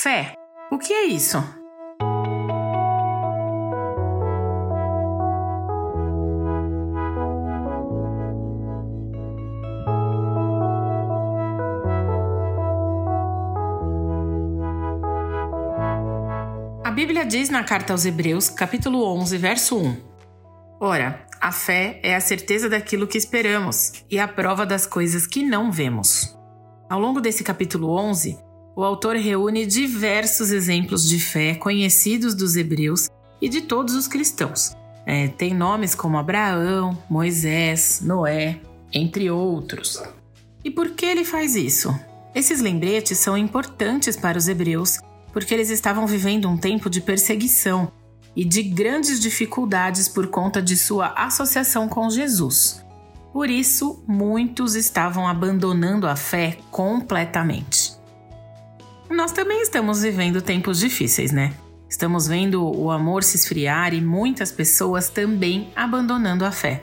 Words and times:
Fé. 0.00 0.34
O 0.70 0.78
que 0.78 0.92
é 0.92 1.06
isso? 1.06 1.38
A 16.84 16.90
Bíblia 16.92 17.26
diz 17.26 17.50
na 17.50 17.64
carta 17.64 17.92
aos 17.92 18.06
Hebreus, 18.06 18.48
capítulo 18.48 19.02
11, 19.02 19.36
verso 19.36 19.76
1: 19.76 19.96
Ora, 20.80 21.26
a 21.40 21.50
fé 21.50 21.98
é 22.04 22.14
a 22.14 22.20
certeza 22.20 22.68
daquilo 22.68 23.08
que 23.08 23.18
esperamos 23.18 24.04
e 24.08 24.20
a 24.20 24.28
prova 24.28 24.64
das 24.64 24.86
coisas 24.86 25.26
que 25.26 25.42
não 25.42 25.72
vemos. 25.72 26.38
Ao 26.88 27.00
longo 27.00 27.20
desse 27.20 27.42
capítulo 27.42 27.90
11, 27.98 28.46
o 28.78 28.84
autor 28.84 29.16
reúne 29.16 29.66
diversos 29.66 30.52
exemplos 30.52 31.08
de 31.08 31.18
fé 31.18 31.56
conhecidos 31.56 32.32
dos 32.32 32.54
hebreus 32.54 33.08
e 33.42 33.48
de 33.48 33.62
todos 33.62 33.96
os 33.96 34.06
cristãos. 34.06 34.72
É, 35.04 35.26
tem 35.26 35.52
nomes 35.52 35.96
como 35.96 36.16
Abraão, 36.16 36.96
Moisés, 37.10 38.00
Noé, 38.00 38.60
entre 38.92 39.32
outros. 39.32 40.00
E 40.64 40.70
por 40.70 40.90
que 40.90 41.04
ele 41.04 41.24
faz 41.24 41.56
isso? 41.56 41.92
Esses 42.32 42.60
lembretes 42.60 43.18
são 43.18 43.36
importantes 43.36 44.16
para 44.16 44.38
os 44.38 44.46
hebreus 44.46 45.00
porque 45.32 45.52
eles 45.52 45.70
estavam 45.70 46.06
vivendo 46.06 46.48
um 46.48 46.56
tempo 46.56 46.88
de 46.88 47.00
perseguição 47.00 47.90
e 48.36 48.44
de 48.44 48.62
grandes 48.62 49.18
dificuldades 49.18 50.08
por 50.08 50.28
conta 50.28 50.62
de 50.62 50.76
sua 50.76 51.08
associação 51.16 51.88
com 51.88 52.08
Jesus. 52.08 52.80
Por 53.32 53.50
isso, 53.50 54.04
muitos 54.06 54.76
estavam 54.76 55.26
abandonando 55.26 56.06
a 56.06 56.14
fé 56.14 56.58
completamente. 56.70 57.77
Nós 59.10 59.32
também 59.32 59.62
estamos 59.62 60.02
vivendo 60.02 60.42
tempos 60.42 60.78
difíceis, 60.78 61.32
né? 61.32 61.54
Estamos 61.88 62.28
vendo 62.28 62.62
o 62.62 62.90
amor 62.90 63.24
se 63.24 63.36
esfriar 63.36 63.94
e 63.94 64.00
muitas 64.00 64.52
pessoas 64.52 65.08
também 65.08 65.70
abandonando 65.74 66.44
a 66.44 66.52
fé. 66.52 66.82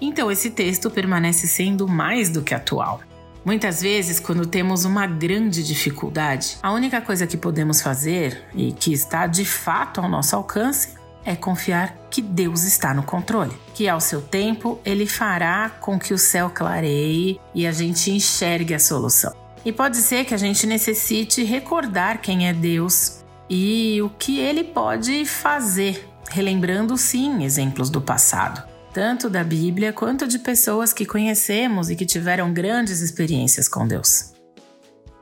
Então, 0.00 0.30
esse 0.30 0.50
texto 0.50 0.88
permanece 0.88 1.48
sendo 1.48 1.88
mais 1.88 2.30
do 2.30 2.42
que 2.42 2.54
atual. 2.54 3.00
Muitas 3.44 3.82
vezes, 3.82 4.20
quando 4.20 4.46
temos 4.46 4.84
uma 4.84 5.06
grande 5.06 5.64
dificuldade, 5.64 6.58
a 6.62 6.70
única 6.70 7.00
coisa 7.00 7.26
que 7.26 7.36
podemos 7.36 7.80
fazer 7.80 8.44
e 8.54 8.72
que 8.72 8.92
está 8.92 9.26
de 9.26 9.44
fato 9.44 10.00
ao 10.00 10.08
nosso 10.08 10.36
alcance 10.36 10.90
é 11.24 11.34
confiar 11.34 11.96
que 12.10 12.22
Deus 12.22 12.62
está 12.62 12.94
no 12.94 13.02
controle, 13.02 13.56
que 13.74 13.88
ao 13.88 14.00
seu 14.00 14.22
tempo 14.22 14.78
ele 14.84 15.06
fará 15.06 15.68
com 15.68 15.98
que 15.98 16.14
o 16.14 16.18
céu 16.18 16.50
clareie 16.50 17.40
e 17.54 17.66
a 17.66 17.72
gente 17.72 18.10
enxergue 18.12 18.74
a 18.74 18.78
solução. 18.78 19.47
E 19.68 19.72
pode 19.72 19.98
ser 19.98 20.24
que 20.24 20.32
a 20.32 20.38
gente 20.38 20.66
necessite 20.66 21.44
recordar 21.44 22.22
quem 22.22 22.48
é 22.48 22.54
Deus 22.54 23.22
e 23.50 24.00
o 24.00 24.08
que 24.08 24.38
ele 24.38 24.64
pode 24.64 25.26
fazer, 25.26 26.08
relembrando 26.30 26.96
sim 26.96 27.44
exemplos 27.44 27.90
do 27.90 28.00
passado 28.00 28.66
tanto 28.94 29.28
da 29.28 29.44
Bíblia 29.44 29.92
quanto 29.92 30.26
de 30.26 30.38
pessoas 30.38 30.92
que 30.94 31.04
conhecemos 31.04 31.90
e 31.90 31.94
que 31.94 32.06
tiveram 32.06 32.52
grandes 32.52 33.00
experiências 33.00 33.68
com 33.68 33.86
Deus. 33.86 34.32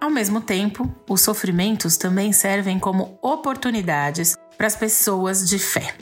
Ao 0.00 0.08
mesmo 0.08 0.40
tempo, 0.40 0.88
os 1.08 1.20
sofrimentos 1.20 1.96
também 1.96 2.32
servem 2.32 2.78
como 2.78 3.18
oportunidades 3.20 4.36
para 4.56 4.68
as 4.68 4.76
pessoas 4.76 5.46
de 5.46 5.58
fé. 5.58 5.94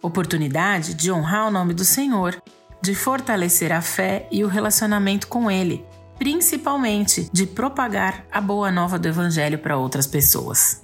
Oportunidade 0.00 0.94
de 0.94 1.10
honrar 1.10 1.48
o 1.48 1.50
nome 1.50 1.74
do 1.74 1.84
Senhor, 1.84 2.40
de 2.80 2.94
fortalecer 2.94 3.72
a 3.72 3.82
fé 3.82 4.28
e 4.30 4.44
o 4.44 4.48
relacionamento 4.48 5.26
com 5.26 5.50
Ele, 5.50 5.84
principalmente 6.18 7.28
de 7.32 7.46
propagar 7.46 8.26
a 8.30 8.40
boa 8.40 8.70
nova 8.70 8.98
do 8.98 9.06
Evangelho 9.06 9.58
para 9.58 9.76
outras 9.76 10.06
pessoas. 10.06 10.82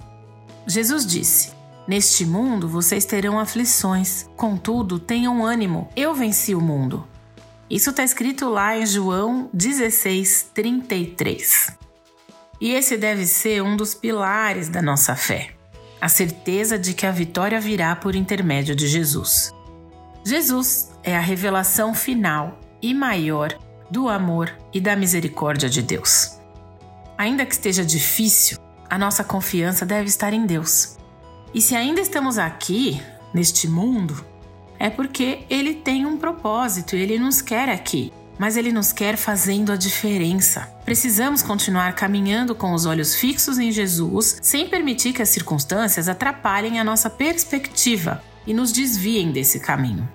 Jesus 0.65 1.05
disse: 1.05 1.51
Neste 1.87 2.25
mundo 2.25 2.67
vocês 2.67 3.05
terão 3.05 3.37
aflições, 3.37 4.27
contudo, 4.35 4.97
tenham 4.97 5.45
ânimo, 5.45 5.89
eu 5.95 6.15
venci 6.15 6.55
o 6.55 6.61
mundo. 6.61 7.05
Isso 7.69 7.89
está 7.89 8.03
escrito 8.03 8.47
lá 8.47 8.77
em 8.77 8.85
João 8.85 9.49
16, 9.53 10.51
33. 10.53 11.77
E 12.61 12.71
esse 12.71 12.95
deve 12.95 13.25
ser 13.25 13.61
um 13.61 13.75
dos 13.75 13.93
pilares 13.93 14.69
da 14.69 14.81
nossa 14.81 15.15
fé, 15.15 15.51
a 15.99 16.07
certeza 16.07 16.79
de 16.79 16.93
que 16.93 17.05
a 17.05 17.11
vitória 17.11 17.59
virá 17.59 17.95
por 17.95 18.15
intermédio 18.15 18.75
de 18.75 18.87
Jesus. 18.87 19.53
Jesus 20.23 20.91
é 21.03 21.15
a 21.15 21.19
revelação 21.19 21.93
final 21.93 22.59
e 22.81 22.93
maior 22.93 23.55
do 23.89 24.09
amor 24.09 24.53
e 24.73 24.79
da 24.79 24.95
misericórdia 24.95 25.69
de 25.69 25.81
Deus. 25.81 26.39
Ainda 27.17 27.45
que 27.45 27.53
esteja 27.53 27.85
difícil, 27.85 28.57
a 28.89 28.97
nossa 28.97 29.23
confiança 29.23 29.85
deve 29.85 30.07
estar 30.07 30.33
em 30.33 30.45
Deus. 30.45 30.97
E 31.53 31.61
se 31.61 31.75
ainda 31.75 32.01
estamos 32.01 32.37
aqui, 32.37 33.01
neste 33.33 33.67
mundo, 33.67 34.25
é 34.77 34.89
porque 34.89 35.45
ele 35.49 35.75
tem 35.75 36.05
um 36.05 36.17
propósito 36.17 36.95
e 36.95 36.99
ele 36.99 37.17
nos 37.17 37.41
quer 37.41 37.69
aqui. 37.69 38.11
Mas 38.37 38.57
ele 38.57 38.73
nos 38.73 38.91
quer 38.91 39.15
fazendo 39.15 39.71
a 39.71 39.77
diferença. 39.77 40.69
Precisamos 40.83 41.41
continuar 41.41 41.93
caminhando 41.95 42.53
com 42.53 42.73
os 42.73 42.85
olhos 42.85 43.15
fixos 43.15 43.57
em 43.57 43.71
Jesus, 43.71 44.39
sem 44.41 44.67
permitir 44.67 45.13
que 45.13 45.21
as 45.21 45.29
circunstâncias 45.29 46.09
atrapalhem 46.09 46.77
a 46.77 46.83
nossa 46.83 47.09
perspectiva 47.09 48.21
e 48.45 48.53
nos 48.53 48.73
desviem 48.73 49.31
desse 49.31 49.61
caminho. 49.61 50.07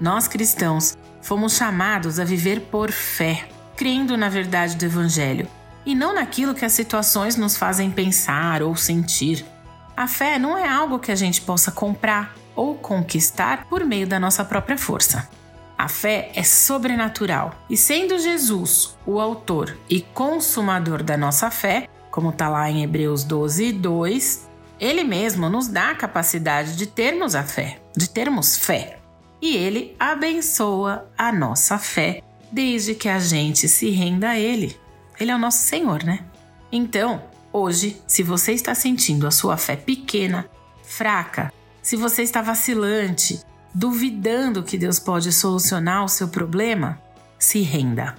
Nós 0.00 0.28
cristãos 0.28 0.96
fomos 1.26 1.56
chamados 1.56 2.20
a 2.20 2.24
viver 2.24 2.60
por 2.60 2.92
fé, 2.92 3.48
crendo 3.76 4.16
na 4.16 4.28
verdade 4.28 4.76
do 4.76 4.84
Evangelho 4.84 5.48
e 5.84 5.92
não 5.92 6.14
naquilo 6.14 6.54
que 6.54 6.64
as 6.64 6.70
situações 6.70 7.34
nos 7.34 7.56
fazem 7.56 7.90
pensar 7.90 8.62
ou 8.62 8.76
sentir. 8.76 9.44
A 9.96 10.06
fé 10.06 10.38
não 10.38 10.56
é 10.56 10.68
algo 10.68 11.00
que 11.00 11.10
a 11.10 11.16
gente 11.16 11.40
possa 11.40 11.72
comprar 11.72 12.32
ou 12.54 12.76
conquistar 12.76 13.66
por 13.68 13.84
meio 13.84 14.06
da 14.06 14.20
nossa 14.20 14.44
própria 14.44 14.78
força. 14.78 15.28
A 15.76 15.88
fé 15.88 16.30
é 16.32 16.44
sobrenatural 16.44 17.52
e, 17.68 17.76
sendo 17.76 18.20
Jesus 18.20 18.96
o 19.04 19.18
autor 19.18 19.76
e 19.90 20.02
consumador 20.02 21.02
da 21.02 21.16
nossa 21.16 21.50
fé, 21.50 21.88
como 22.08 22.30
está 22.30 22.48
lá 22.48 22.70
em 22.70 22.84
Hebreus 22.84 23.24
12, 23.24 23.72
2, 23.72 24.48
ele 24.78 25.02
mesmo 25.02 25.48
nos 25.48 25.66
dá 25.66 25.90
a 25.90 25.96
capacidade 25.96 26.76
de 26.76 26.86
termos 26.86 27.34
a 27.34 27.42
fé, 27.42 27.80
de 27.96 28.08
termos 28.08 28.56
fé. 28.56 29.00
E 29.40 29.56
ele 29.56 29.94
abençoa 29.98 31.10
a 31.16 31.32
nossa 31.32 31.78
fé 31.78 32.22
desde 32.50 32.94
que 32.94 33.08
a 33.08 33.18
gente 33.18 33.68
se 33.68 33.90
renda 33.90 34.30
a 34.30 34.38
ele. 34.38 34.78
Ele 35.18 35.30
é 35.30 35.34
o 35.34 35.38
nosso 35.38 35.58
Senhor, 35.58 36.02
né? 36.04 36.20
Então, 36.70 37.22
Hoje, 37.58 38.02
se 38.06 38.22
você 38.22 38.52
está 38.52 38.74
sentindo 38.74 39.26
a 39.26 39.30
sua 39.30 39.56
fé 39.56 39.76
pequena, 39.76 40.46
fraca, 40.82 41.50
se 41.80 41.96
você 41.96 42.22
está 42.22 42.42
vacilante, 42.42 43.40
duvidando 43.74 44.62
que 44.62 44.76
Deus 44.76 44.98
pode 44.98 45.32
solucionar 45.32 46.04
o 46.04 46.08
seu 46.08 46.28
problema, 46.28 47.00
se 47.38 47.62
renda. 47.62 48.14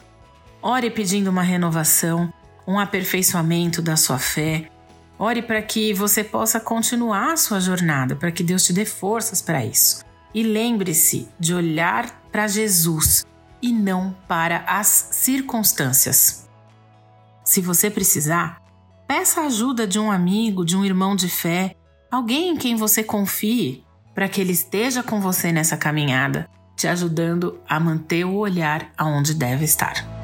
Ore 0.59 0.89
pedindo 0.89 1.29
uma 1.29 1.43
renovação, 1.43 2.33
um 2.65 2.79
aperfeiçoamento 2.79 3.79
da 3.79 3.95
sua 3.95 4.17
fé. 4.17 4.71
Ore 5.19 5.43
para 5.43 5.61
que 5.61 5.93
você 5.93 6.23
possa 6.23 6.59
continuar 6.59 7.33
a 7.33 7.37
sua 7.37 7.59
jornada, 7.59 8.15
para 8.15 8.31
que 8.31 8.41
Deus 8.41 8.63
te 8.63 8.73
dê 8.73 8.85
forças 8.85 9.39
para 9.39 9.63
isso. 9.63 10.03
E 10.37 10.43
lembre-se 10.43 11.27
de 11.39 11.55
olhar 11.55 12.21
para 12.31 12.47
Jesus 12.47 13.25
e 13.59 13.73
não 13.73 14.15
para 14.27 14.59
as 14.67 15.09
circunstâncias. 15.11 16.47
Se 17.43 17.59
você 17.59 17.89
precisar, 17.89 18.61
Peça 19.07 19.39
a 19.39 19.45
ajuda 19.45 19.87
de 19.87 19.97
um 19.97 20.11
amigo, 20.11 20.65
de 20.65 20.75
um 20.75 20.83
irmão 20.83 21.15
de 21.15 21.29
fé, 21.29 21.73
alguém 22.11 22.49
em 22.49 22.57
quem 22.57 22.75
você 22.75 23.01
confie, 23.01 23.85
para 24.13 24.27
que 24.27 24.41
ele 24.41 24.51
esteja 24.51 25.01
com 25.01 25.21
você 25.21 25.49
nessa 25.49 25.77
caminhada, 25.77 26.49
te 26.75 26.89
ajudando 26.89 27.57
a 27.69 27.79
manter 27.79 28.25
o 28.25 28.35
olhar 28.35 28.91
aonde 28.97 29.33
deve 29.33 29.63
estar. 29.63 30.16